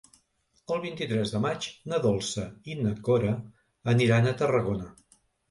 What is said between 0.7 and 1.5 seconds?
El vint-i-tres de